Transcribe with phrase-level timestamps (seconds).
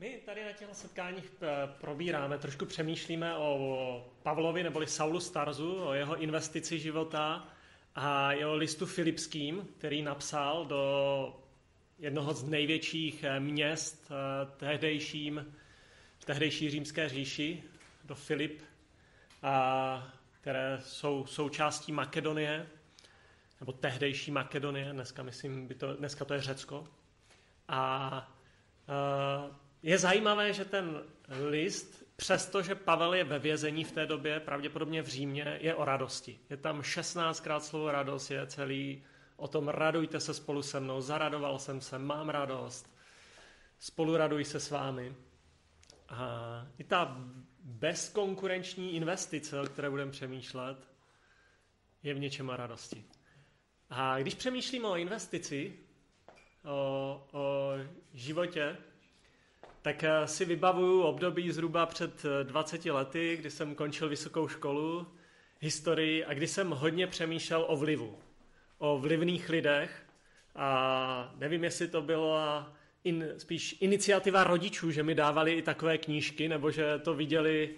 [0.00, 5.94] My tady na těchto setkáních eh, probíráme, trošku přemýšlíme o Pavlovi neboli Saulu Starzu, o
[5.94, 7.48] jeho investici života
[7.94, 11.40] a jeho listu Filipským, který napsal do
[11.98, 15.54] jednoho z největších eh, měst eh, tehdejším,
[16.18, 17.62] v tehdejší římské říši,
[18.04, 18.62] do Filip,
[19.42, 22.66] a, které jsou součástí Makedonie,
[23.60, 26.88] nebo tehdejší Makedonie, dneska myslím, by to, dneska to je Řecko.
[27.68, 27.78] A,
[28.88, 35.02] a je zajímavé, že ten list, přestože Pavel je ve vězení v té době, pravděpodobně
[35.02, 36.40] v Římě, je o radosti.
[36.50, 39.02] Je tam 16krát slovo radost, je celý
[39.40, 42.94] o tom radujte se spolu se mnou, zaradoval jsem se, mám radost,
[43.78, 45.14] spolu raduj se s vámi.
[46.08, 47.16] A i ta
[47.60, 50.88] bezkonkurenční investice, o které budeme přemýšlet,
[52.02, 53.04] je v něčem a radosti.
[53.90, 55.78] A když přemýšlím o investici,
[56.64, 57.72] o, o
[58.14, 58.76] životě,
[59.82, 65.06] tak eh, si vybavuju období zhruba před 20 eh, lety, kdy jsem končil vysokou školu,
[65.60, 68.18] historii a kdy jsem hodně přemýšlel o vlivu.
[68.78, 70.02] O vlivných lidech
[70.56, 72.72] a nevím, jestli to byla
[73.04, 77.70] in, spíš iniciativa rodičů, že mi dávali i takové knížky, nebo že to viděli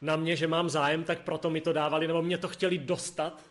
[0.00, 3.44] na mě, že mám zájem, tak proto mi to dávali, nebo mě to chtěli dostat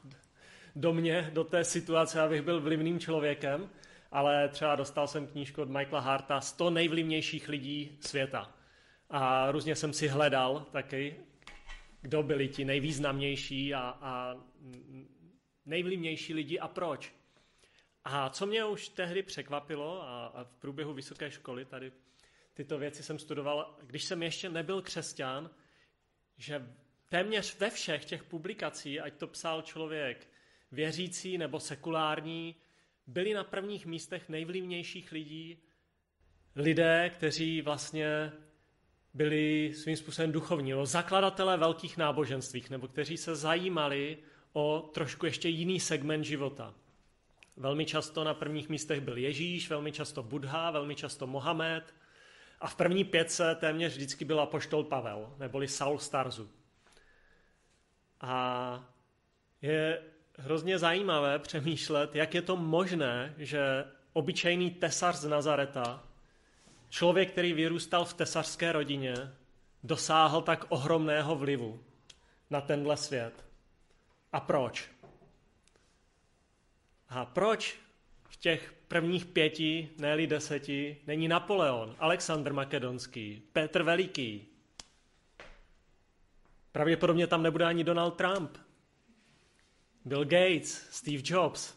[0.76, 3.70] do mě, do té situace, abych byl vlivným člověkem
[4.12, 8.54] ale třeba dostal jsem knížku od Michaela Harta 100 nejvlivnějších lidí světa.
[9.10, 11.16] A různě jsem si hledal taky,
[12.02, 14.36] kdo byli ti nejvýznamnější a, a
[15.66, 17.14] nejvlivnější lidi a proč.
[18.04, 21.92] A co mě už tehdy překvapilo a, a v průběhu vysoké školy tady
[22.54, 25.50] tyto věci jsem studoval, když jsem ještě nebyl křesťan,
[26.38, 26.68] že
[27.10, 30.28] téměř ve všech těch publikacích, ať to psal člověk
[30.72, 32.56] věřící nebo sekulární,
[33.10, 35.58] byli na prvních místech nejvlivnějších lidí
[36.56, 38.32] lidé, kteří vlastně
[39.14, 44.18] byli svým způsobem duchovní, o zakladatelé velkých náboženství, nebo kteří se zajímali
[44.54, 46.74] o trošku ještě jiný segment života.
[47.58, 51.96] Velmi často na prvních místech byl Ježíš, velmi často Buddha, velmi často Mohamed
[52.60, 56.50] a v první pětce téměř vždycky byl apoštol Pavel, neboli Saul Starzu.
[58.22, 58.94] A
[59.62, 60.02] je
[60.40, 66.04] hrozně zajímavé přemýšlet, jak je to možné, že obyčejný tesař z Nazareta,
[66.90, 69.14] člověk, který vyrůstal v tesařské rodině,
[69.84, 71.84] dosáhl tak ohromného vlivu
[72.50, 73.46] na tenhle svět.
[74.32, 74.90] A proč?
[77.10, 77.80] A proč
[78.24, 84.46] v těch prvních pěti, ne deseti, není Napoleon, Alexandr Makedonský, Petr Veliký?
[86.72, 88.58] Pravděpodobně tam nebude ani Donald Trump,
[90.10, 91.74] Bill Gates, Steve Jobs.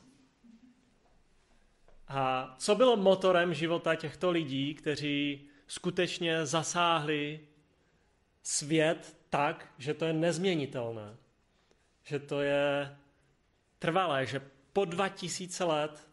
[2.09, 7.41] A co bylo motorem života těchto lidí, kteří skutečně zasáhli
[8.43, 11.16] svět tak, že to je nezměnitelné,
[12.04, 12.97] že to je
[13.78, 14.41] trvalé, že
[14.72, 16.09] po 2000 let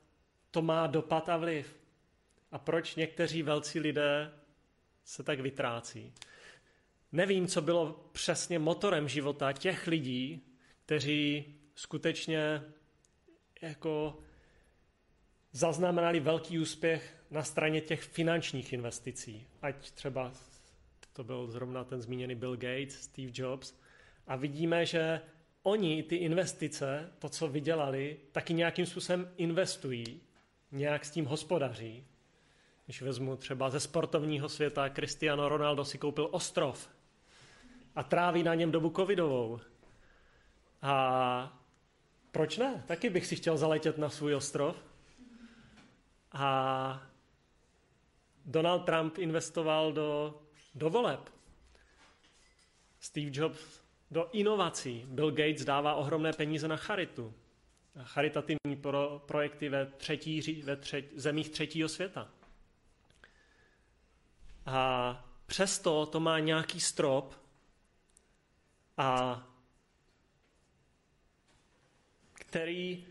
[0.51, 1.79] to má dopad a vliv.
[2.51, 4.31] A proč někteří velcí lidé
[5.03, 6.13] se tak vytrácí?
[7.11, 10.41] Nevím, co bylo přesně motorem života těch lidí,
[10.85, 12.63] kteří skutečně
[13.61, 14.17] jako
[15.51, 19.47] zaznamenali velký úspěch na straně těch finančních investicí.
[19.61, 20.31] Ať třeba
[21.13, 23.73] to byl zrovna ten zmíněný Bill Gates, Steve Jobs.
[24.27, 25.21] A vidíme, že
[25.63, 30.21] oni ty investice, to, co vydělali, taky nějakým způsobem investují,
[30.71, 32.05] nějak s tím hospodaří.
[32.85, 36.89] Když vezmu třeba ze sportovního světa, Cristiano Ronaldo si koupil ostrov
[37.95, 39.59] a tráví na něm dobu covidovou.
[40.81, 41.58] A
[42.31, 42.83] proč ne?
[42.87, 44.75] Taky bych si chtěl zaletět na svůj ostrov.
[46.31, 47.03] A
[48.45, 50.41] Donald Trump investoval do,
[50.75, 51.29] do voleb.
[52.99, 53.81] Steve Jobs
[54.11, 55.05] do inovací.
[55.07, 57.33] Bill Gates dává ohromné peníze na charitu.
[58.03, 62.29] Charitativní pro, projekty ve, třetí, ve třetí, zemích třetího světa.
[64.65, 67.35] A přesto to má nějaký strop
[68.97, 69.43] a
[72.49, 73.05] který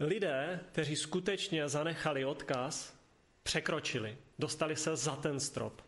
[0.00, 2.98] lidé, kteří skutečně zanechali odkaz,
[3.42, 5.82] překročili, dostali se za ten strop.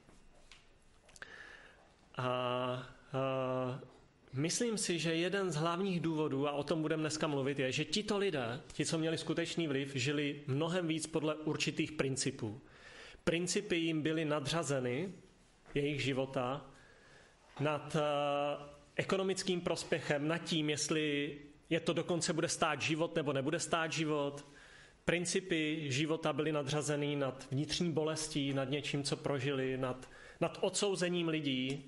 [2.16, 3.80] A, a
[4.32, 7.84] myslím si, že jeden z hlavních důvodů, a o tom budeme dneska mluvit, je, že
[7.84, 12.60] tito lidé, ti, co měli skutečný vliv, žili mnohem víc podle určitých principů.
[13.24, 15.12] Principy jim byly nadřazeny
[15.74, 16.66] jejich života
[17.60, 17.96] nad
[18.96, 21.38] ekonomickým prospěchem, nad tím, jestli
[21.70, 24.46] je to dokonce bude stát život nebo nebude stát život.
[25.04, 30.08] Principy života byly nadřazeny nad vnitřní bolestí, nad něčím, co prožili, nad
[30.40, 31.84] nad odsouzením lidí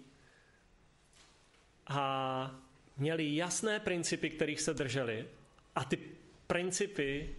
[1.86, 2.60] a
[2.96, 5.26] měli jasné principy, kterých se drželi
[5.74, 5.98] a ty
[6.46, 7.36] principy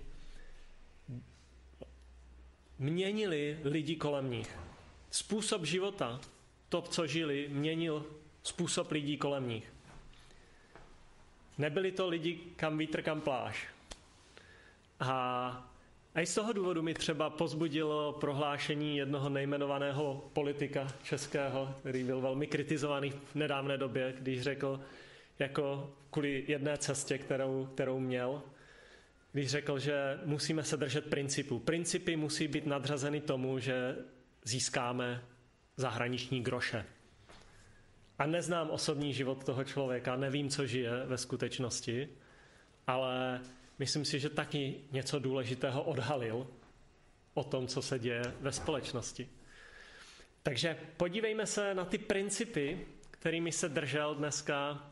[2.79, 4.57] měnili lidi kolem nich.
[5.11, 6.21] Způsob života,
[6.69, 8.05] to, co žili, měnil
[8.43, 9.73] způsob lidí kolem nich.
[11.57, 13.67] Nebyli to lidi kam vítr, kam pláž.
[14.99, 15.69] A,
[16.15, 22.21] a i z toho důvodu mi třeba pozbudilo prohlášení jednoho nejmenovaného politika českého, který byl
[22.21, 24.79] velmi kritizovaný v nedávné době, když řekl,
[25.39, 28.41] jako kvůli jedné cestě, kterou, kterou měl,
[29.31, 31.59] když řekl, že musíme se držet principů.
[31.59, 33.95] Principy musí být nadřazeny tomu, že
[34.43, 35.23] získáme
[35.77, 36.85] zahraniční groše.
[38.19, 42.09] A neznám osobní život toho člověka, nevím, co žije ve skutečnosti,
[42.87, 43.41] ale
[43.79, 46.47] myslím si, že taky něco důležitého odhalil
[47.33, 49.29] o tom, co se děje ve společnosti.
[50.43, 54.87] Takže podívejme se na ty principy, kterými se držel dneska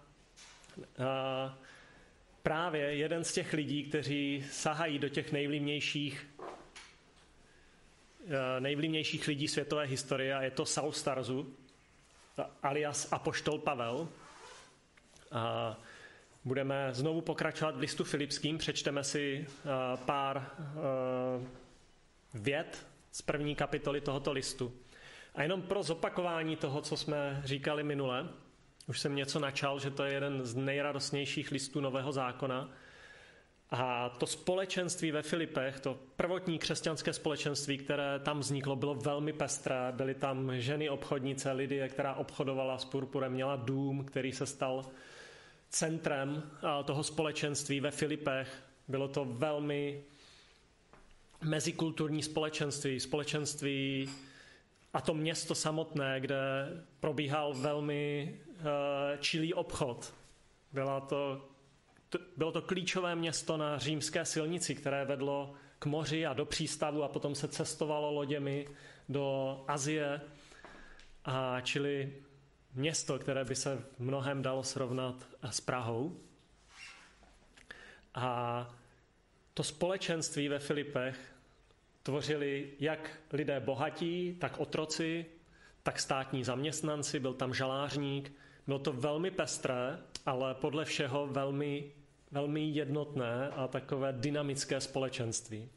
[2.43, 6.27] právě jeden z těch lidí, kteří sahají do těch nejvlivnějších
[8.59, 11.55] nejvlivnějších lidí světové historie a je to Saul Starzu,
[12.63, 14.07] alias Apoštol Pavel.
[15.31, 15.75] A
[16.45, 19.47] budeme znovu pokračovat v listu Filipským, přečteme si
[20.05, 20.51] pár
[22.33, 24.73] vět z první kapitoly tohoto listu.
[25.35, 28.29] A jenom pro zopakování toho, co jsme říkali minule,
[28.87, 32.69] už jsem něco načal, že to je jeden z nejradostnějších listů Nového zákona.
[33.71, 39.91] A to společenství ve Filipech, to prvotní křesťanské společenství, které tam vzniklo, bylo velmi pestré.
[39.91, 44.85] Byly tam ženy obchodnice, Lidie, která obchodovala s purpurem, měla dům, který se stal
[45.69, 46.51] centrem
[46.85, 48.63] toho společenství ve Filipech.
[48.87, 50.03] Bylo to velmi
[51.41, 54.09] mezikulturní společenství, společenství
[54.93, 56.69] a to město samotné, kde
[56.99, 60.13] probíhal velmi Eh, čilý obchod.
[60.73, 61.49] Byla to,
[62.37, 67.07] bylo to klíčové město na římské silnici, které vedlo k moři a do přístavu a
[67.07, 68.67] potom se cestovalo loděmi
[69.09, 70.21] do Azie.
[71.25, 72.13] A čili
[72.73, 75.15] město, které by se v mnohem dalo srovnat
[75.49, 76.19] s Prahou.
[78.15, 78.69] A
[79.53, 81.35] to společenství ve Filipech
[82.03, 85.25] tvořili jak lidé bohatí, tak otroci,
[85.83, 88.31] tak státní zaměstnanci, byl tam žalářník,
[88.67, 91.91] bylo to velmi pestré, ale podle všeho velmi,
[92.35, 95.69] velmi jednotné a takové dynamické společenství.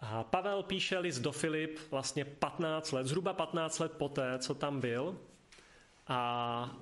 [0.00, 4.80] A Pavel píše list do Filip vlastně 15 let, zhruba 15 let poté, co tam
[4.80, 5.18] byl.
[6.06, 6.76] A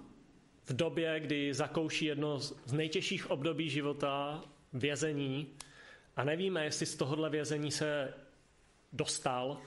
[0.65, 4.43] v době, kdy zakouší jedno z nejtěžších období života,
[4.73, 5.47] vězení,
[6.17, 8.15] a nevíme, jestli z tohohle vězení se
[8.93, 9.59] dostal,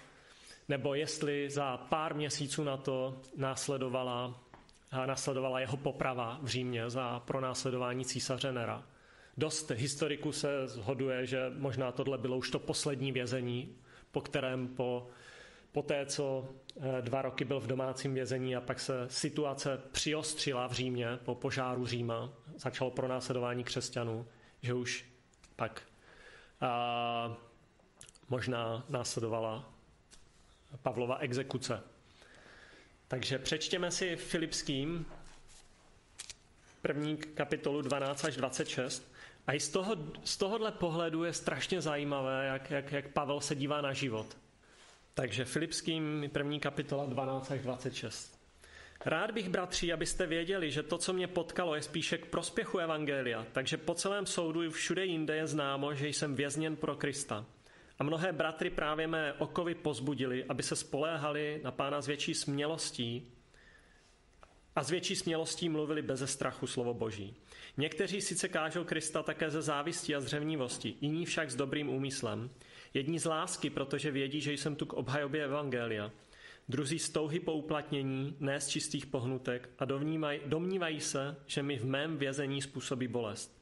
[0.69, 4.48] nebo jestli za pár měsíců na to následovala
[5.05, 8.83] nasledovala jeho poprava v Římě za pronásledování císaře Nera.
[9.37, 13.75] Dost historiků se zhoduje, že možná tohle bylo už to poslední vězení,
[14.11, 15.07] po kterém po,
[15.71, 20.67] po té, co eh, dva roky byl v domácím vězení a pak se situace přiostřila
[20.67, 24.27] v Římě po požáru Říma, začalo pronásledování křesťanů,
[24.61, 25.05] že už
[25.55, 25.81] pak
[26.61, 27.37] a,
[28.29, 29.73] možná následovala
[30.81, 31.83] Pavlova exekuce.
[33.09, 35.05] Takže přečtěme si Filipským
[36.81, 39.13] první kapitolu 12 až 26.
[39.47, 43.55] A i z, toho, z tohohle pohledu je strašně zajímavé, jak, jak, jak Pavel se
[43.55, 44.37] dívá na život.
[45.13, 48.39] Takže Filipským první kapitola 12 až 26.
[49.05, 53.45] Rád bych, bratři, abyste věděli, že to, co mě potkalo, je spíše k prospěchu Evangelia,
[53.51, 57.45] takže po celém soudu i všude jinde je známo, že jsem vězněn pro Krista.
[57.99, 63.31] A mnohé bratry právě mé okovy pozbudili, aby se spoléhali na pána s větší smělostí
[64.75, 67.35] a s větší smělostí mluvili beze strachu slovo Boží.
[67.77, 72.49] Někteří sice kážou Krista také ze závistí a zřevnivosti, jiní však s dobrým úmyslem.
[72.93, 76.11] Jedni z lásky, protože vědí, že jsem tu k obhajobě Evangelia.
[76.69, 79.85] Druzí z touhy po uplatnění, ne z čistých pohnutek a
[80.45, 83.58] domnívají se, že mi v mém vězení způsobí bolest.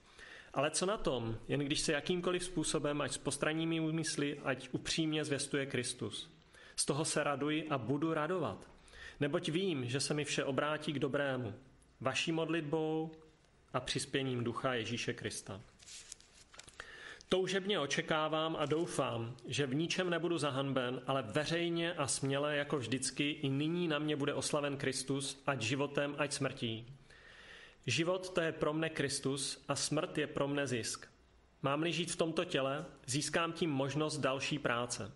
[0.54, 5.26] Ale co na tom, jen když se jakýmkoliv způsobem, ať s postranními úmysly, ať upřímně
[5.26, 6.30] zvěstuje Kristus.
[6.76, 8.70] Z toho se raduji a budu radovat.
[9.20, 11.54] Neboť vím, že se mi vše obrátí k dobrému.
[12.02, 13.12] Vaší modlitbou
[13.74, 15.62] a přispěním ducha Ježíše Krista.
[17.30, 23.30] Toužebně očekávám a doufám, že v ničem nebudu zahanben, ale veřejně a směle jako vždycky
[23.30, 26.97] i nyní na mě bude oslaven Kristus, ať životem, ať smrtí.
[27.88, 31.08] Život to je pro mne Kristus a smrt je pro mne zisk.
[31.62, 35.12] Mám-li žít v tomto těle, získám tím možnost další práce.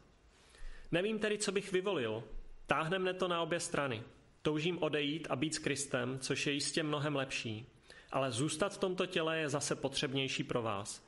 [0.91, 2.23] Nevím tedy, co bych vyvolil.
[2.67, 4.03] Táhne mne to na obě strany.
[4.41, 7.65] Toužím odejít a být s Kristem, což je jistě mnohem lepší,
[8.11, 11.07] ale zůstat v tomto těle je zase potřebnější pro vás.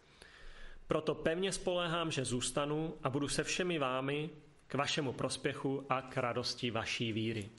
[0.88, 4.30] Proto pevně spoléhám, že zůstanu a budu se všemi vámi
[4.68, 7.50] k vašemu prospěchu a k radosti vaší víry.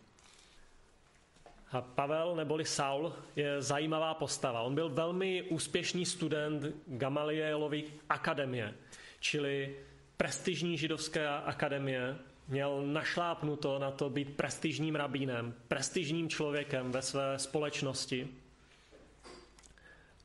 [1.81, 4.61] Pavel neboli Saul je zajímavá postava.
[4.61, 8.75] On byl velmi úspěšný student Gamalielovy akademie,
[9.21, 9.77] čili
[10.17, 12.17] prestižní židovské akademie.
[12.49, 18.29] Měl našlápnuto na to být prestižním rabínem, prestižním člověkem ve své společnosti.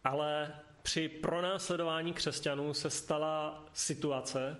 [0.04, 0.54] Ale
[0.84, 4.58] při pronásledování křesťanů se stala situace,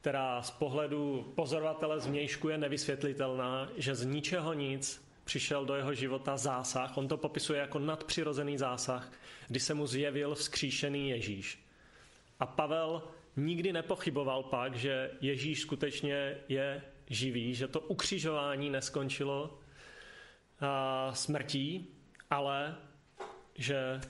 [0.00, 6.36] která z pohledu pozorovatele zvnějšku je nevysvětlitelná, že z ničeho nic přišel do jeho života
[6.36, 6.98] zásah.
[6.98, 9.12] On to popisuje jako nadpřirozený zásah,
[9.48, 11.66] kdy se mu zjevil vzkříšený Ježíš.
[12.40, 13.02] A Pavel
[13.36, 19.58] nikdy nepochyboval pak, že Ježíš skutečně je živý, že to ukřižování neskončilo
[21.12, 21.88] smrtí,
[22.30, 22.76] ale
[23.54, 24.00] že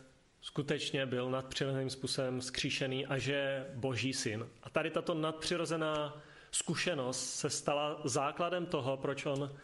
[0.40, 4.48] skutečně byl nadpřirozeným způsobem skříšený a že je boží syn.
[4.62, 9.56] A tady tato nadpřirozená zkušenost se stala základem toho, proč on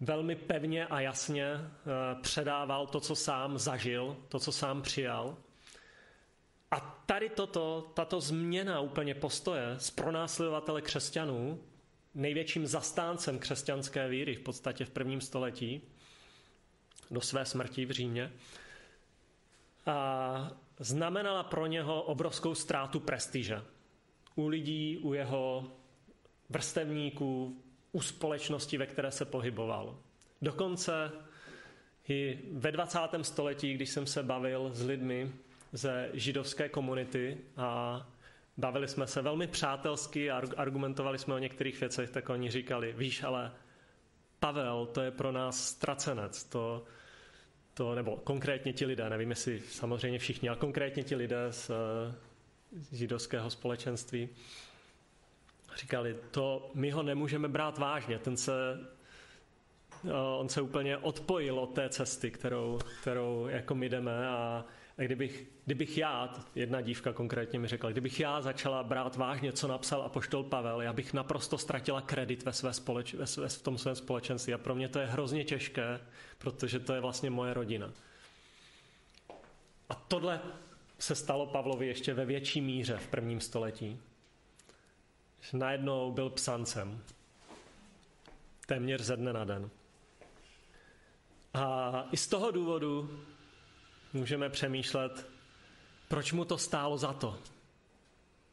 [0.00, 1.70] velmi pevně a jasně eh,
[2.22, 5.36] předával to, co sám zažil, to, co sám přijal.
[6.70, 11.60] A tady toto, tato změna úplně postoje z pronásledovatele křesťanů,
[12.14, 15.82] největším zastáncem křesťanské víry v podstatě v prvním století,
[17.10, 18.32] do své smrti v Římě,
[19.86, 23.62] a znamenala pro něho obrovskou ztrátu prestiže.
[24.34, 25.72] U lidí, u jeho
[26.50, 27.62] vrstevníků,
[27.96, 29.98] u společnosti, ve které se pohyboval.
[30.42, 31.10] Dokonce
[32.08, 32.98] i ve 20.
[33.22, 35.32] století, když jsem se bavil s lidmi
[35.72, 38.06] ze židovské komunity a
[38.56, 43.22] bavili jsme se velmi přátelsky a argumentovali jsme o některých věcech, tak oni říkali, víš,
[43.22, 43.52] ale
[44.40, 46.84] Pavel, to je pro nás ztracenec, to,
[47.74, 51.70] to, nebo konkrétně ti lidé, nevím jestli samozřejmě všichni, ale konkrétně ti lidé z,
[52.72, 54.28] z židovského společenství,
[55.76, 58.52] říkali, to my ho nemůžeme brát vážně, ten se,
[60.38, 64.28] on se úplně odpojil od té cesty, kterou, kterou jako my jdeme.
[64.28, 64.64] A,
[64.98, 69.68] a kdybych, kdybych já, jedna dívka konkrétně mi řekla, kdybych já začala brát vážně, co
[69.68, 73.78] napsal apoštol Pavel, já bych naprosto ztratila kredit ve, své společ, ve, své, v tom
[73.78, 74.54] svém společenství.
[74.54, 76.00] A pro mě to je hrozně těžké,
[76.38, 77.92] protože to je vlastně moje rodina.
[79.88, 80.40] A tohle
[80.98, 84.00] se stalo Pavlovi ještě ve větší míře v prvním století
[85.40, 87.02] že najednou byl psancem.
[88.66, 89.70] Téměř ze dne na den.
[91.54, 93.20] A i z toho důvodu
[94.12, 95.26] můžeme přemýšlet,
[96.08, 97.38] proč mu to stálo za to.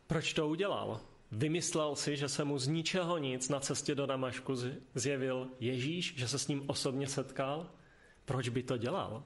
[0.07, 1.01] Proč to udělal?
[1.31, 4.55] Vymyslel si, že se mu z ničeho nic na cestě do Damašku
[4.95, 7.69] zjevil Ježíš, že se s ním osobně setkal?
[8.25, 9.23] Proč by to dělal?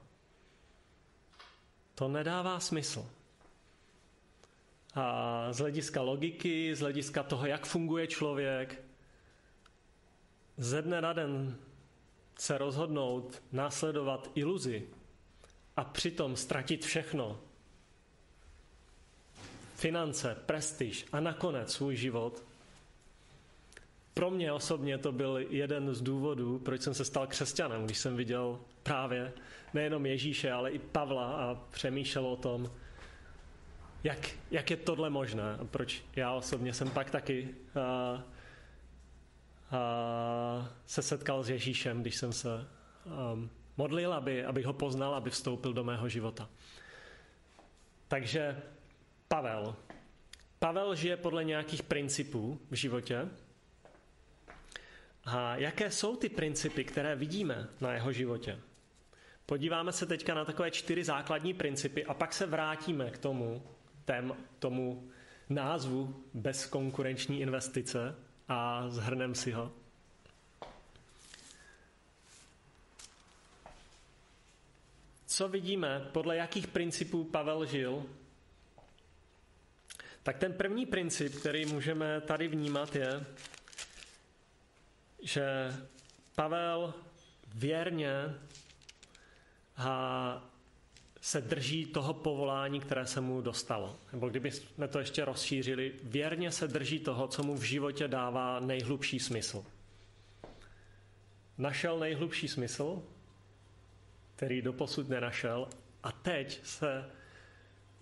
[1.94, 3.10] To nedává smysl.
[4.98, 8.82] A z hlediska logiky, z hlediska toho, jak funguje člověk,
[10.56, 11.56] ze dne na den
[12.38, 14.88] se rozhodnout následovat iluzi
[15.76, 17.40] a přitom ztratit všechno,
[19.74, 22.44] finance, prestiž a nakonec svůj život,
[24.14, 28.16] pro mě osobně to byl jeden z důvodů, proč jsem se stal křesťanem, když jsem
[28.16, 29.32] viděl právě
[29.74, 32.70] nejenom Ježíše, ale i Pavla a přemýšlel o tom,
[34.08, 38.20] jak, jak je tohle možné a proč já osobně jsem pak taky uh,
[39.72, 42.48] uh, se setkal s Ježíšem, když jsem se
[43.04, 46.48] um, modlil, aby, abych ho poznal, aby vstoupil do mého života.
[48.08, 48.62] Takže
[49.28, 49.76] Pavel.
[50.58, 53.28] Pavel žije podle nějakých principů v životě.
[55.24, 58.58] A jaké jsou ty principy, které vidíme na jeho životě?
[59.46, 63.62] Podíváme se teďka na takové čtyři základní principy a pak se vrátíme k tomu,
[64.08, 65.10] tém, tomu
[65.48, 68.14] názvu bezkonkurenční investice
[68.48, 69.72] a zhrnem si ho.
[75.26, 78.06] Co vidíme, podle jakých principů Pavel žil?
[80.22, 83.26] Tak ten první princip, který můžeme tady vnímat, je,
[85.22, 85.44] že
[86.34, 86.94] Pavel
[87.54, 88.12] věrně
[89.76, 90.57] a
[91.20, 93.96] se drží toho povolání, které se mu dostalo.
[94.12, 99.18] Nebo kdybychom to ještě rozšířili, věrně se drží toho, co mu v životě dává nejhlubší
[99.20, 99.64] smysl.
[101.58, 103.02] Našel nejhlubší smysl,
[104.36, 105.68] který doposud nenašel,
[106.02, 107.10] a teď se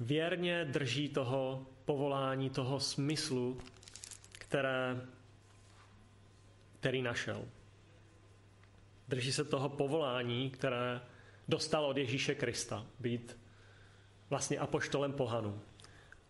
[0.00, 3.60] věrně drží toho povolání, toho smyslu,
[4.32, 5.00] které,
[6.80, 7.44] který našel.
[9.08, 11.00] Drží se toho povolání, které
[11.48, 13.38] dostal od Ježíše Krista, být
[14.30, 15.60] vlastně apoštolem pohanu.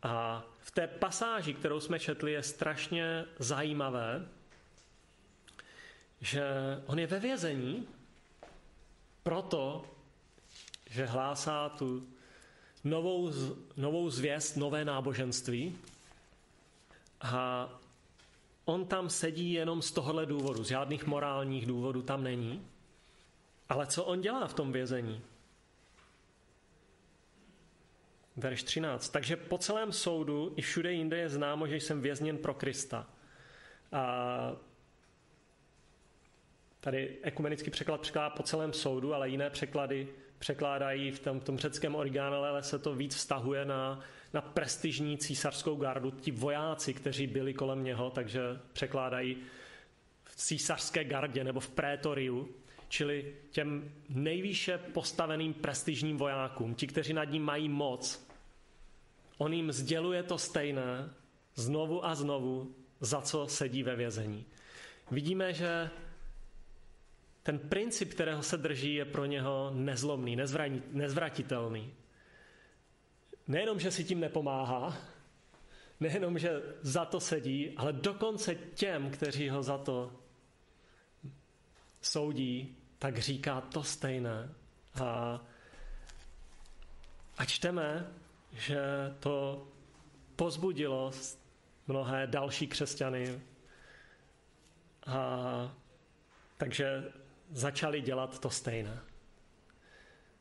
[0.03, 4.29] A v té pasáži, kterou jsme četli, je strašně zajímavé,
[6.21, 6.45] že
[6.87, 7.89] on je ve vězení
[9.23, 9.85] proto,
[10.91, 12.09] že hlásá tu
[12.85, 13.33] novou,
[13.77, 15.79] novou zvěst, nové náboženství.
[17.21, 17.69] A
[18.65, 22.67] on tam sedí jenom z tohohle důvodu, z žádných morálních důvodů tam není.
[23.69, 25.23] Ale co on dělá v tom vězení?
[28.37, 29.09] Verš 13.
[29.09, 33.07] Takže po celém soudu i všude jinde je známo, že jsem vězněn pro Krista.
[33.93, 34.57] A
[36.81, 40.09] tady ekumenický překlad překládá po celém soudu, ale jiné překlady
[40.39, 44.01] překládají v tom, v tom řeckém originále, ale se to víc vztahuje na,
[44.33, 48.41] na prestižní císařskou gardu, ti vojáci, kteří byli kolem něho, takže
[48.73, 49.37] překládají
[50.25, 52.49] v císařské gardě nebo v prétoriu,
[52.89, 58.29] čili těm nejvýše postaveným prestižním vojákům, ti, kteří nad ním mají moc.
[59.39, 61.11] On jim sděluje to stejné
[61.55, 64.45] znovu a znovu, za co sedí ve vězení.
[65.11, 65.91] Vidíme, že
[67.43, 70.37] ten princip, kterého se drží, je pro něho nezlomný,
[70.93, 71.95] nezvratitelný.
[73.49, 74.97] Nejenom, že si tím nepomáhá,
[76.01, 80.13] nejenom, že za to sedí, ale dokonce těm, kteří ho za to
[82.07, 84.49] soudí, tak říká to stejné.
[85.05, 85.41] A,
[87.39, 88.07] a čteme,
[88.53, 88.81] že
[89.21, 89.67] to
[90.37, 91.11] pozbudilo
[91.87, 93.41] mnohé další křesťany.
[95.07, 95.75] A,
[96.57, 97.13] takže
[97.51, 99.01] začali dělat to stejné.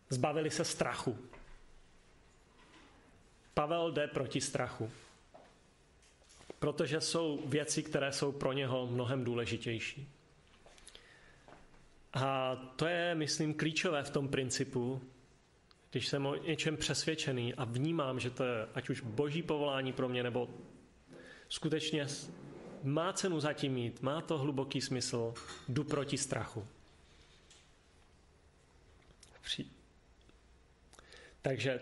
[0.09, 1.17] Zbavili se strachu.
[3.53, 4.91] Pavel jde proti strachu,
[6.59, 10.14] protože jsou věci, které jsou pro něho mnohem důležitější.
[12.15, 15.01] A to je, myslím, klíčové v tom principu,
[15.91, 20.09] když jsem o něčem přesvědčený a vnímám, že to je ať už boží povolání pro
[20.09, 20.49] mě, nebo
[21.49, 22.07] skutečně
[22.83, 25.33] má cenu zatím mít, má to hluboký smysl,
[25.69, 26.67] jdu proti strachu.
[31.41, 31.79] Takže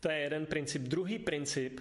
[0.00, 0.82] to je jeden princip.
[0.82, 1.80] Druhý princip,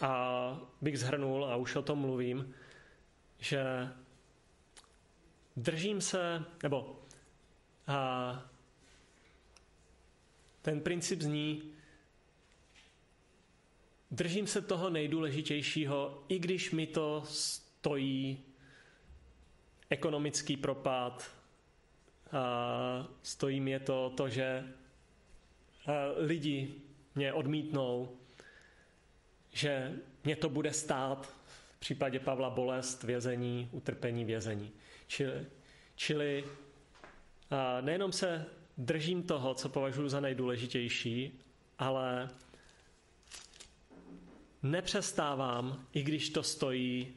[0.00, 2.54] a bych zhrnul, a už o tom mluvím,
[3.38, 3.64] že
[5.56, 7.02] držím se, nebo
[7.86, 8.50] a,
[10.62, 11.72] ten princip zní,
[14.10, 18.44] držím se toho nejdůležitějšího, i když mi to stojí
[19.90, 21.30] ekonomický propad,
[22.32, 24.64] a stojí mě to, to, že
[26.16, 26.74] lidi
[27.14, 28.16] mě odmítnou,
[29.52, 29.92] že
[30.24, 31.36] mě to bude stát
[31.84, 34.72] případě Pavla bolest, vězení, utrpení, vězení.
[35.06, 35.46] Čili,
[35.96, 36.44] čili
[37.80, 38.46] nejenom se
[38.78, 41.40] držím toho, co považuji za nejdůležitější,
[41.78, 42.28] ale
[44.62, 47.14] nepřestávám, i když to stojí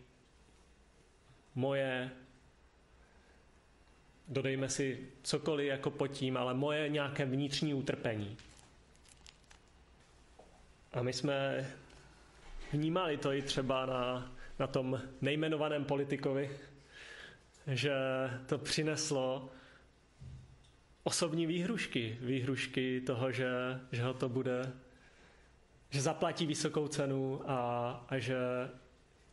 [1.55, 2.11] moje
[4.27, 8.37] dodejme si cokoliv jako potím, ale moje nějaké vnitřní utrpení.
[10.93, 11.67] A my jsme
[12.73, 16.49] vnímali to i třeba na, na tom nejmenovaném politikovi,
[17.67, 17.93] že
[18.45, 19.49] to přineslo
[21.03, 22.17] osobní výhrušky.
[22.21, 23.49] Výhrušky toho, že,
[23.91, 24.73] že ho to bude,
[25.89, 28.37] že zaplatí vysokou cenu a, a že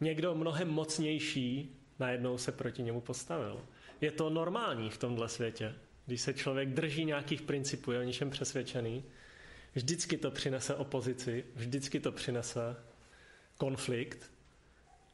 [0.00, 3.64] někdo mnohem mocnější najednou se proti němu postavil.
[4.00, 5.74] Je to normální v tomhle světě.
[6.06, 9.04] Když se člověk drží nějakých principů, je o něčem přesvědčený,
[9.74, 12.76] vždycky to přinese opozici, vždycky to přinese
[13.58, 14.33] konflikt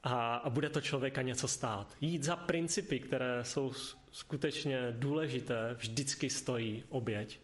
[0.02, 1.96] a, a bude to člověka něco stát.
[2.00, 3.72] Jít za principy, které jsou
[4.12, 7.40] skutečně důležité, vždycky stojí oběť.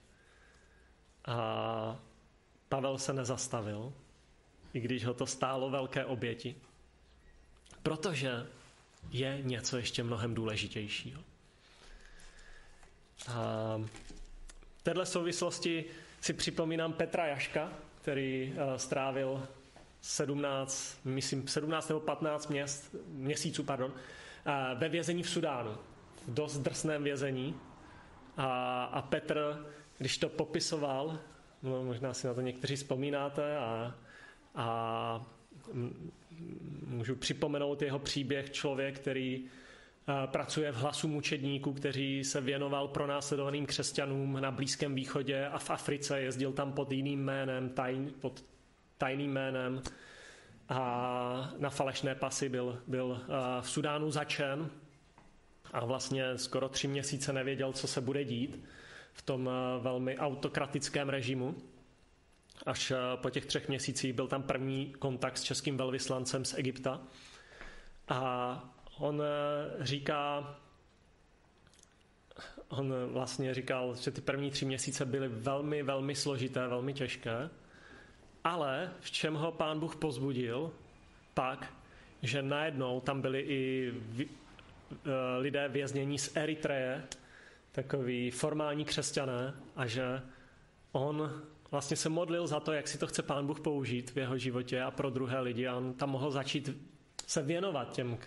[1.24, 2.00] A
[2.68, 3.92] Pavel se nezastavil,
[4.74, 6.56] i když ho to stálo velké oběti,
[7.82, 8.46] protože
[9.10, 11.22] je něco ještě mnohem důležitějšího.
[13.28, 13.80] A
[14.78, 15.84] v této souvislosti
[16.20, 19.48] si připomínám Petra Jaška, který eh, strávil
[20.06, 23.92] 17, myslím 17 nebo 15 měst, měsíců pardon,
[24.46, 25.70] eh, ve vězení v Sudánu.
[26.26, 27.54] V dost drsném vězení.
[28.36, 29.66] A, a Petr,
[29.98, 31.18] když to popisoval,
[31.62, 33.94] no, možná si na to někteří vzpomínáte a,
[34.54, 35.26] a
[36.86, 39.44] můžu připomenout jeho příběh člověk, který
[40.26, 45.70] pracuje v hlasu mučedníků, který se věnoval pro následovaným křesťanům na Blízkém východě a v
[45.70, 46.20] Africe.
[46.20, 48.44] Jezdil tam pod jiným jménem, tajn, pod
[48.98, 49.82] tajným jménem
[50.68, 53.20] a na falešné pasy byl, byl
[53.60, 54.70] v Sudánu začen
[55.72, 58.64] a vlastně skoro tři měsíce nevěděl, co se bude dít
[59.12, 61.54] v tom eh, velmi autokratickém režimu.
[62.66, 67.00] Až eh, po těch třech měsících byl tam první kontakt s českým velvyslancem z Egypta.
[68.08, 70.56] A on eh, říká,
[72.68, 77.50] on vlastně říkal, že ty první tři měsíce byly velmi, velmi složité, velmi těžké,
[78.46, 80.70] ale v čem ho pán Bůh pozbudil,
[81.34, 81.74] pak,
[82.22, 83.92] že najednou tam byli i
[85.38, 87.02] lidé věznění z Eritreje,
[87.72, 90.22] takový formální křesťané a že
[90.92, 94.38] on vlastně se modlil za to, jak si to chce pán Bůh použít v jeho
[94.38, 96.70] životě a pro druhé lidi a on tam mohl začít
[97.26, 98.18] se věnovat těm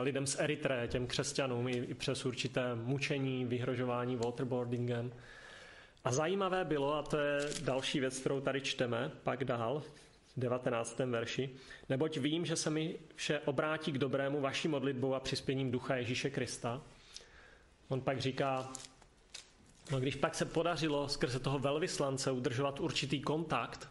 [0.00, 5.12] lidem z Eritreje, těm křesťanům i, i přes určité mučení, vyhrožování waterboardingem.
[6.04, 9.80] A zajímavé bylo, a to je další věc, kterou tady čteme, pak dál,
[10.36, 10.98] v 19.
[10.98, 11.50] verši,
[11.88, 16.30] neboť vím, že se mi vše obrátí k dobrému vaší modlitbou a přispěním ducha Ježíše
[16.30, 16.82] Krista,
[17.88, 18.72] On pak říká,
[19.90, 23.88] no když pak se podařilo skrze toho velvyslance udržovat určitý kontakt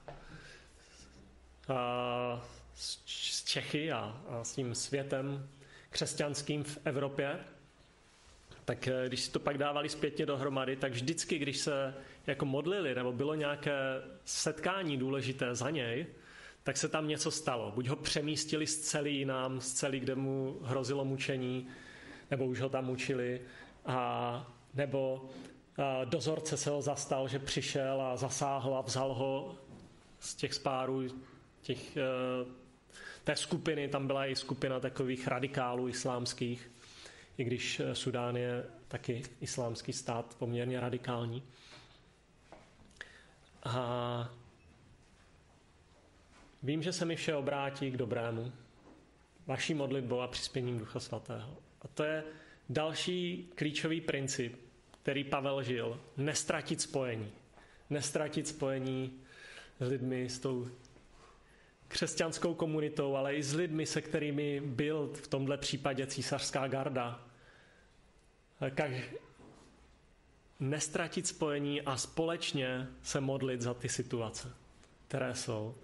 [1.67, 5.49] a, s Čechy a, a s tím světem
[5.89, 7.39] křesťanským v Evropě,
[8.69, 11.93] tak eh, když si to pak dávali zpětně dohromady, tak vždycky, když se
[12.27, 16.05] jako modlili nebo bylo nějaké setkání důležité za něj,
[16.63, 17.71] tak se tam něco stalo.
[17.75, 21.67] Buď ho přemístili z celý jinam, z celý, kde mu hrozilo mučení,
[22.31, 23.41] nebo už ho tam mučili,
[23.85, 25.29] a nebo
[25.77, 29.57] a dozorce se ho zastal, že přišel a zasáhl a vzal ho
[30.19, 31.07] z těch spárů
[31.61, 32.01] těch, e,
[33.23, 36.71] té skupiny, tam byla i skupina takových radikálů islámských,
[37.39, 41.43] i když e, Sudán je taky islámský stát, poměrně radikální.
[43.63, 44.29] A
[46.63, 48.51] vím, že se mi vše obrátí k dobrému,
[49.47, 51.57] vaší modlitbou a přispěním Ducha Svatého.
[51.81, 52.23] A to je
[52.69, 54.55] Další klíčový princip,
[55.01, 57.31] který Pavel žil, nestratit spojení.
[57.89, 59.19] Nestratit spojení
[59.79, 60.67] s lidmi, s tou
[61.87, 67.28] křesťanskou komunitou, ale i s lidmi, se kterými byl v tomhle případě císařská garda.
[68.59, 68.81] Tak
[70.59, 74.53] nestratit spojení a společně se modlit za ty situace,
[75.07, 75.75] které jsou.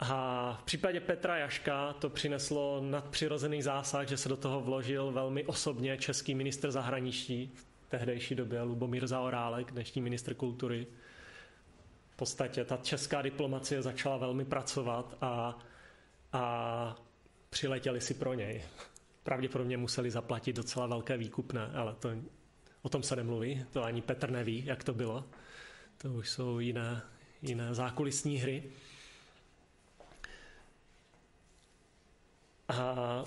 [0.00, 5.44] A v případě Petra Jaška to přineslo nadpřirozený zásah, že se do toho vložil velmi
[5.44, 10.86] osobně český minister zahraničí v tehdejší době Lubomír Zaorálek, dnešní minister kultury.
[12.10, 15.58] V podstatě ta česká diplomacie začala velmi pracovat a,
[16.32, 16.96] a
[17.50, 18.62] přiletěli si pro něj.
[19.24, 22.10] Pravděpodobně museli zaplatit docela velké výkupné, ale to,
[22.82, 25.24] o tom se nemluví, to ani Petr neví, jak to bylo.
[25.98, 27.02] To už jsou jiné,
[27.42, 28.62] jiné zákulisní hry.
[32.68, 33.24] A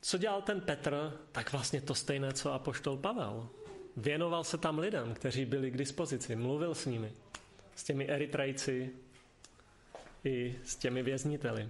[0.00, 1.18] co dělal ten Petr?
[1.32, 3.48] Tak vlastně to stejné, co apoštol Pavel.
[3.96, 7.12] Věnoval se tam lidem, kteří byli k dispozici, mluvil s nimi,
[7.76, 8.90] s těmi Eritrejci
[10.24, 11.68] i s těmi vězniteli.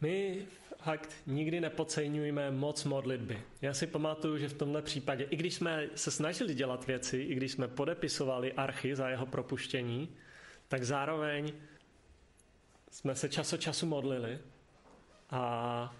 [0.00, 0.46] My
[0.84, 3.42] fakt nikdy nepodceňujeme moc modlitby.
[3.62, 7.34] Já si pamatuju, že v tomhle případě, i když jsme se snažili dělat věci, i
[7.34, 10.08] když jsme podepisovali archy za jeho propuštění,
[10.68, 11.52] tak zároveň
[12.90, 14.38] jsme se čas od času modlili
[15.30, 15.94] a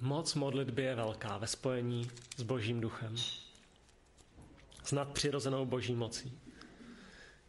[0.00, 3.16] moc modlitby je velká ve spojení s Božím duchem,
[4.84, 6.38] s nadpřirozenou Boží mocí.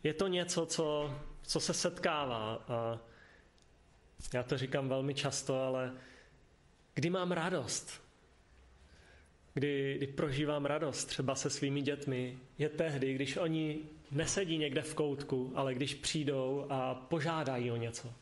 [0.03, 2.99] Je to něco, co, co se setkává a
[4.33, 5.93] já to říkám velmi často, ale
[6.93, 8.01] kdy mám radost,
[9.53, 13.79] kdy, kdy prožívám radost třeba se svými dětmi, je tehdy, když oni
[14.11, 18.13] nesedí někde v koutku, ale když přijdou a požádají o něco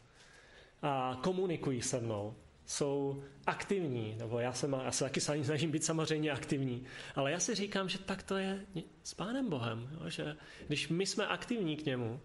[0.82, 2.36] a komunikují se mnou,
[2.66, 6.86] jsou aktivní, nebo já se, má, já se taky snažím být samozřejmě aktivní,
[7.16, 8.66] ale já si říkám, že tak to je
[9.04, 10.10] s Pánem Bohem, jo?
[10.10, 10.38] že
[10.68, 12.20] když my jsme aktivní k němu,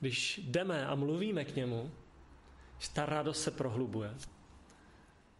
[0.00, 1.90] když jdeme a mluvíme k němu,
[2.80, 4.14] že ta radost se prohlubuje.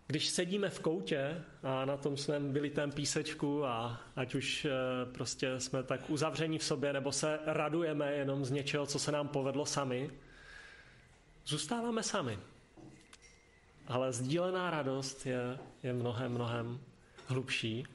[0.07, 4.71] Když sedíme v koutě a na tom svém vylitém písečku a ať už eh,
[5.13, 9.29] prostě jsme tak uzavření v sobě nebo se radujeme jenom z něčeho, co se nám
[9.29, 10.11] povedlo sami,
[11.47, 12.39] zůstáváme sami.
[13.87, 16.81] Ale sdílená radost je, je mnohem, mnohem
[17.27, 17.87] hlubší.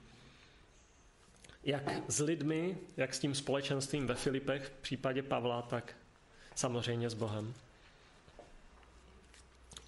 [1.64, 5.96] Jak s lidmi, jak s tím společenstvím ve Filipech, v případě Pavla, tak
[6.56, 7.54] samozřejmě s Bohem.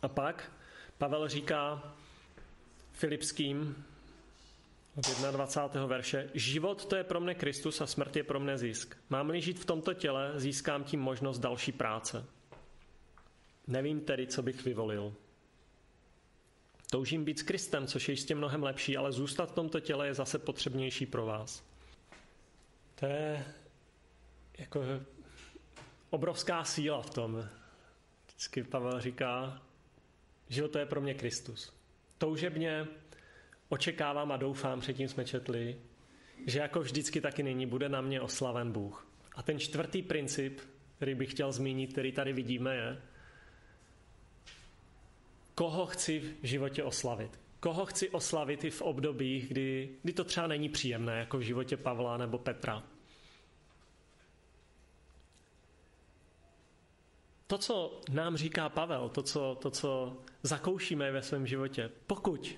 [0.01, 0.51] A pak
[0.97, 1.93] Pavel říká,
[2.91, 3.85] Filipským
[4.95, 5.85] od 21.
[5.85, 6.29] verše.
[6.33, 8.97] Život to je pro mne Kristus a smrt je pro mne zisk.
[9.09, 12.25] Mám-li žít v tomto těle, získám tím možnost další práce.
[13.67, 15.13] Nevím tedy, co bych vyvolil.
[16.91, 20.13] Toužím být s Kristem, což je jistě mnohem lepší, ale zůstat v tomto těle je
[20.13, 21.63] zase potřebnější pro vás.
[22.95, 23.45] To je
[24.57, 24.81] jako
[26.09, 27.49] obrovská síla v tom.
[28.27, 29.61] Vždycky Pavel říká,
[30.49, 31.73] že to je pro mě Kristus.
[32.17, 32.87] Toužebně
[33.69, 35.75] očekávám a doufám, předtím jsme četli,
[36.47, 39.07] že jako vždycky taky nyní bude na mě oslaven Bůh.
[39.35, 40.61] A ten čtvrtý princip,
[40.95, 43.01] který bych chtěl zmínit, který tady vidíme, je,
[45.55, 47.39] koho chci v životě oslavit.
[47.59, 51.77] Koho chci oslavit i v obdobích, kdy, kdy to třeba není příjemné, jako v životě
[51.77, 52.83] Pavla nebo Petra.
[57.47, 62.55] To, co nám říká Pavel, to, co, to, co zakoušíme ve svém životě, pokud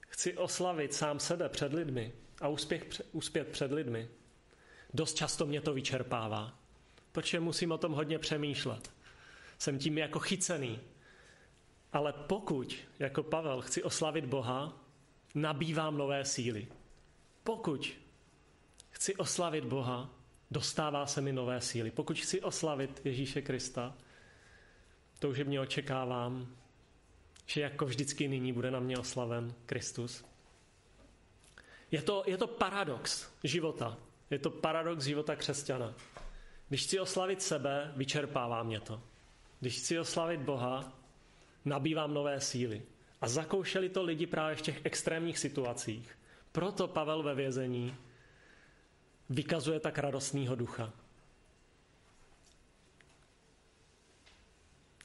[0.00, 4.08] chci oslavit sám sebe před lidmi a úspěch, úspět před lidmi,
[4.94, 6.58] dost často mě to vyčerpává,
[7.12, 8.90] protože musím o tom hodně přemýšlet.
[9.58, 10.80] Jsem tím jako chycený.
[11.92, 14.82] Ale pokud, jako Pavel, chci oslavit Boha,
[15.34, 16.66] nabývám nové síly.
[17.44, 17.92] Pokud
[18.90, 20.10] chci oslavit Boha,
[20.52, 21.90] dostává se mi nové síly.
[21.90, 23.94] Pokud chci oslavit Ježíše Krista,
[25.18, 26.56] toužebně očekávám,
[27.46, 30.24] že jako vždycky nyní bude na mě oslaven Kristus.
[31.90, 33.96] Je to, je to paradox života.
[34.30, 35.94] Je to paradox života křesťana.
[36.68, 39.02] Když chci oslavit sebe, vyčerpává mě to.
[39.60, 40.92] Když chci oslavit Boha,
[41.64, 42.82] nabývám nové síly.
[43.20, 46.18] A zakoušeli to lidi právě v těch extrémních situacích.
[46.52, 47.96] Proto Pavel ve vězení
[49.30, 50.92] vykazuje tak radostného ducha.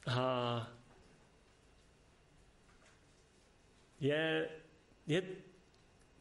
[0.08, 0.68] A
[4.00, 4.50] je,
[5.08, 5.24] je,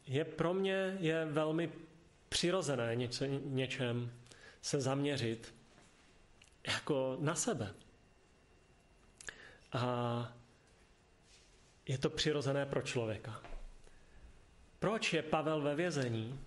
[0.07, 1.71] je pro mě je velmi
[2.29, 4.11] přirozené něco, něčem
[4.61, 5.55] se zaměřit
[6.67, 7.73] jako na sebe.
[9.71, 10.33] A
[11.87, 13.41] je to přirozené pro člověka.
[14.79, 16.39] Proč je Pavel ve vězení?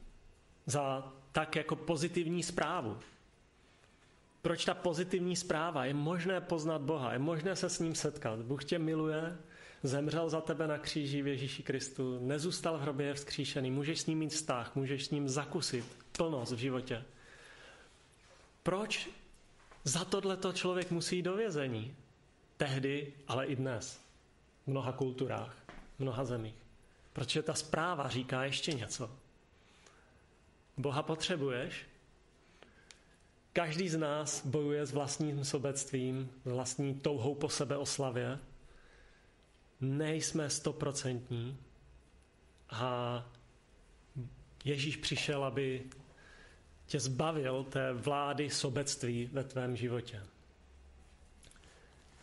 [0.67, 2.99] Za tak jako pozitivní zprávu.
[4.43, 5.85] Proč ta pozitivní zpráva?
[5.85, 8.39] Je možné poznat Boha, je možné se s ním setkat.
[8.39, 9.39] Bůh tě miluje,
[9.83, 14.19] zemřel za tebe na kříži v Ježíši Kristu, nezůstal v hrobě, vzkříšený, můžeš s ním
[14.19, 17.05] mít vztah, můžeš s ním zakusit plnost v životě.
[18.63, 19.09] Proč
[19.85, 21.97] za tohleto člověk musí jít do vězení?
[22.57, 24.01] Tehdy, ale i dnes.
[24.65, 25.57] V mnoha kulturách,
[25.97, 26.55] v mnoha zemích.
[27.13, 29.11] Protože ta zpráva říká ještě něco.
[30.77, 31.87] Boha potřebuješ?
[33.53, 38.39] Každý z nás bojuje s vlastním sobectvím, vlastní touhou po sebe oslavě.
[39.81, 41.59] Nejsme stoprocentní
[42.71, 43.25] a
[44.65, 45.83] Ježíš přišel, aby
[46.87, 50.23] tě zbavil té vlády sobectví ve tvém životě.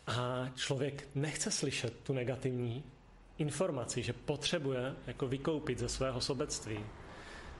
[0.06, 2.84] A člověk nechce slyšet tu negativní
[3.38, 6.84] informaci, že potřebuje jako vykoupit ze svého sobectví.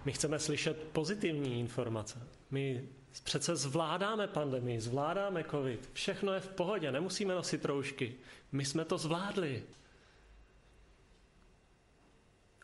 [0.04, 2.18] My chceme slyšet pozitivní informace.
[2.50, 2.88] My
[3.24, 8.14] přece zvládáme pandemii, zvládáme covid, všechno je v pohodě, nemusíme nosit roušky.
[8.52, 9.62] My jsme to zvládli.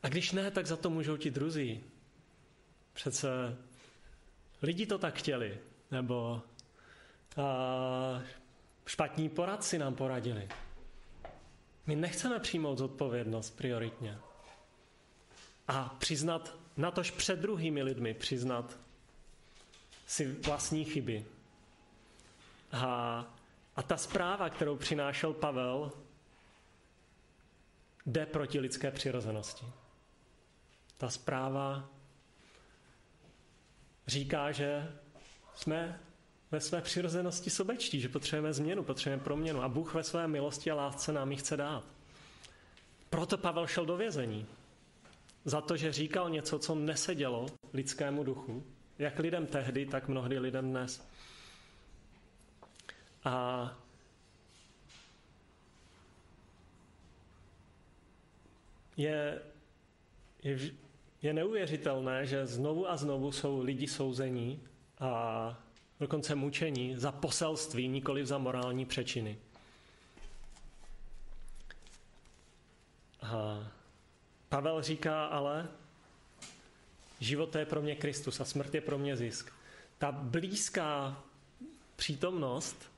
[0.02, 1.84] A když ne, tak za to můžou ti druzí.
[2.92, 3.56] Přece
[4.62, 5.58] lidi to tak chtěli,
[5.90, 6.42] nebo
[7.36, 8.22] a,
[8.86, 10.48] špatní poradci nám poradili.
[11.86, 14.18] My nechceme přijmout zodpovědnost prioritně.
[15.68, 18.78] A přiznat, natož před druhými lidmi přiznat
[20.06, 21.24] si vlastní chyby.
[22.72, 23.24] A,
[23.76, 25.92] a ta zpráva, kterou přinášel Pavel,
[28.06, 29.66] jde proti lidské přirozenosti.
[30.96, 31.88] Ta zpráva
[34.06, 34.92] říká, že
[35.54, 36.00] jsme
[36.50, 40.74] ve své přirozenosti sobečtí, že potřebujeme změnu, potřebujeme proměnu a Bůh ve své milosti a
[40.74, 41.84] lásce nám ji chce dát.
[43.10, 44.46] Proto Pavel šel do vězení.
[45.44, 48.64] Za to, že říkal něco, co nesedělo lidskému duchu,
[48.98, 51.08] jak lidem tehdy, tak mnohdy lidem dnes.
[53.24, 53.76] A
[58.96, 59.42] je,
[60.42, 60.58] je,
[61.22, 64.60] je neuvěřitelné, že znovu a znovu jsou lidi souzení
[64.98, 65.62] a
[66.00, 69.38] dokonce mučení za poselství, nikoli za morální přečiny.
[73.22, 73.58] A
[74.54, 75.68] Pavel říká ale,
[77.20, 79.52] život je pro mě Kristus a smrt je pro mě zisk.
[79.98, 81.22] Ta blízká
[81.96, 82.90] přítomnost,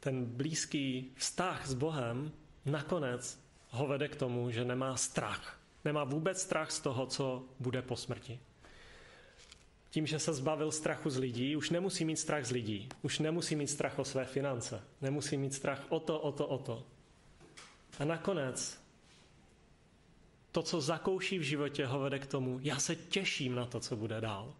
[0.00, 2.32] ten blízký vztah s Bohem
[2.64, 3.38] nakonec
[3.70, 5.60] ho vede k tomu, že nemá strach.
[5.84, 8.40] Nemá vůbec strach z toho, co bude po smrti
[9.90, 13.56] tím, že se zbavil strachu z lidí, už nemusí mít strach z lidí, už nemusí
[13.56, 16.86] mít strach o své finance, nemusí mít strach o to, o to, o to.
[17.98, 18.81] A nakonec
[20.52, 23.96] to, co zakouší v životě, ho vede k tomu, já se těším na to, co
[23.96, 24.54] bude dál.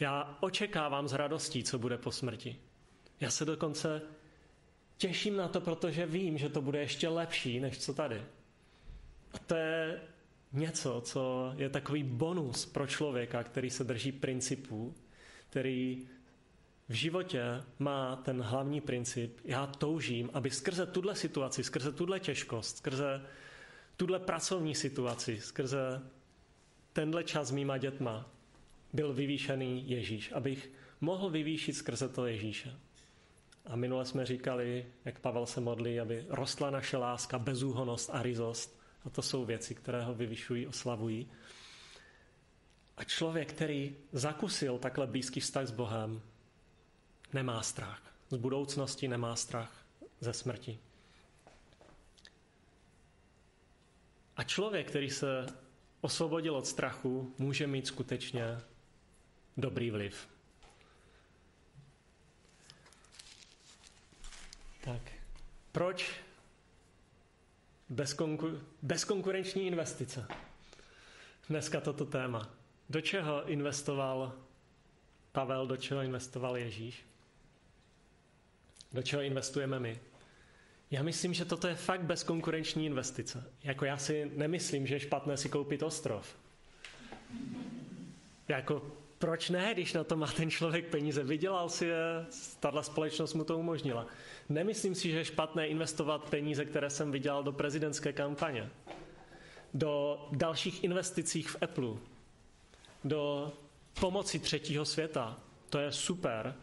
[0.00, 2.56] Já očekávám s radostí, co bude po smrti.
[3.20, 4.02] Já se dokonce
[4.96, 8.22] těším na to, protože vím, že to bude ještě lepší, než co tady.
[9.32, 10.00] A to je
[10.52, 14.94] něco, co je takový bonus pro člověka, který se drží principů,
[15.50, 16.08] který
[16.88, 17.42] v životě
[17.78, 23.22] má ten hlavní princip, já toužím, aby skrze tuhle situaci, skrze tuhle těžkost, skrze
[24.00, 26.02] tuhle pracovní situaci, skrze
[26.92, 28.30] tenhle čas s mýma dětma
[28.92, 32.76] byl vyvýšený Ježíš, abych mohl vyvýšit skrze to Ježíše.
[33.66, 38.80] A minule jsme říkali, jak Pavel se modlí, aby rostla naše láska, bezúhonost a rizost.
[39.04, 41.28] A to jsou věci, které ho vyvyšují, oslavují.
[42.96, 46.22] A člověk, který zakusil takhle blízký vztah s Bohem,
[47.32, 48.02] nemá strach.
[48.30, 49.84] Z budoucnosti nemá strach
[50.20, 50.78] ze smrti.
[54.40, 55.46] A člověk, který se
[56.00, 58.60] osvobodil od strachu, může mít skutečně
[59.56, 60.28] dobrý vliv.
[64.80, 65.12] Tak,
[65.72, 66.20] proč
[67.90, 70.26] bezkonku- bezkonkurenční investice?
[71.48, 72.50] Dneska toto téma.
[72.90, 74.32] Do čeho investoval
[75.32, 77.06] Pavel, do čeho investoval Ježíš?
[78.92, 80.00] Do čeho investujeme my?
[80.90, 83.44] Já myslím, že toto je fakt bezkonkurenční investice.
[83.62, 86.36] Jako já si nemyslím, že je špatné si koupit ostrov.
[88.48, 88.82] Jako
[89.18, 91.24] proč ne, když na to má ten člověk peníze?
[91.24, 92.26] Vydělal si je,
[92.60, 94.06] tato společnost mu to umožnila.
[94.48, 98.70] Nemyslím si, že je špatné investovat peníze, které jsem vydělal do prezidentské kampaně,
[99.74, 101.94] do dalších investicích v Apple,
[103.04, 103.52] do
[104.00, 105.38] pomoci třetího světa.
[105.70, 106.54] To je super.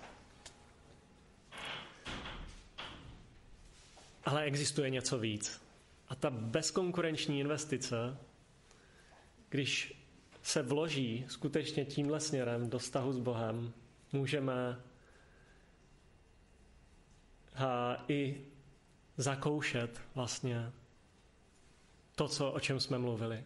[4.27, 5.61] Ale existuje něco víc.
[6.07, 8.17] A ta bezkonkurenční investice,
[9.49, 10.03] když
[10.41, 13.73] se vloží skutečně tímhle směrem do vztahu s Bohem,
[14.11, 14.81] můžeme
[17.55, 18.45] a i
[19.17, 20.71] zakoušet vlastně
[22.15, 23.43] to, co, o čem jsme mluvili.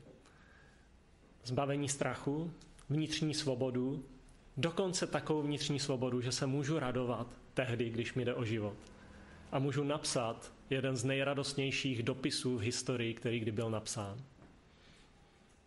[1.44, 2.54] Zbavení strachu,
[2.90, 4.06] vnitřní svobodu,
[4.58, 8.78] dokonce takovou vnitřní svobodu, že se můžu radovat tehdy, když mi jde o život.
[9.52, 14.18] A můžu napsat jeden z nejradostnějších dopisů v historii, který kdy byl napsán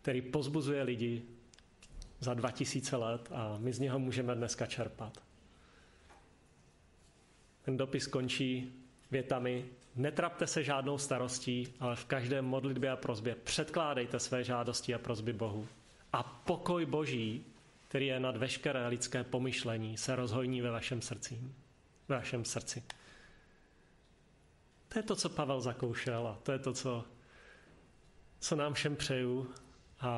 [0.04, 1.22] který pozbuzuje lidi
[2.20, 5.22] za 2000 let a my z něho můžeme dneska čerpat.
[7.64, 8.72] Ten dopis končí
[9.10, 9.64] větami
[9.96, 15.32] Netrapte se žádnou starostí, ale v každé modlitbě a prozbě předkládejte své žádosti a prozby
[15.32, 15.68] Bohu.
[16.12, 17.44] A pokoj Boží,
[17.88, 21.40] který je nad veškeré lidské pomyšlení, se rozhojní ve vašem srdci.
[22.08, 22.82] Ve vašem srdci.
[24.94, 27.04] To je to, co Pavel zakoušel a to je to, co,
[28.40, 29.50] co nám všem přeju
[30.00, 30.10] a,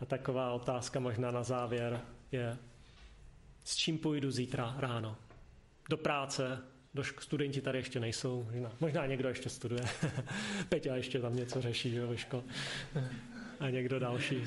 [0.00, 2.00] a taková otázka možná na závěr
[2.32, 2.58] je,
[3.64, 5.16] s čím půjdu zítra ráno?
[5.90, 6.58] Do práce,
[6.94, 9.84] do šk- studenti tady ještě nejsou, možná, možná někdo ještě studuje.
[10.68, 12.42] Peťa ještě tam něco řeší že, ve škole.
[13.60, 14.44] A někdo další.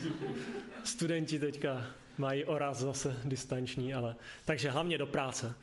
[0.83, 1.87] Studenti teďka
[2.17, 4.15] mají oraz zase distanční, ale...
[4.45, 5.55] Takže hlavně do práce.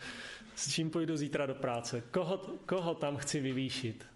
[0.54, 2.00] S čím půjdu zítra do práce?
[2.00, 4.06] Koho, koho tam chci vyvýšit?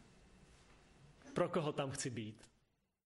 [1.35, 2.49] Pro koho tam chci být?